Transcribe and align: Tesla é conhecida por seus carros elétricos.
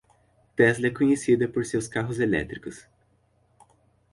Tesla 0.55 0.87
é 0.87 0.89
conhecida 0.89 1.47
por 1.47 1.63
seus 1.63 1.87
carros 1.87 2.19
elétricos. 2.19 2.87